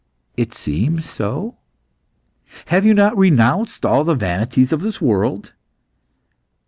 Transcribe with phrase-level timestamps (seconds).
[0.35, 1.57] "It seems so."
[2.65, 5.53] "Have you not renounced all the vanities of this world?"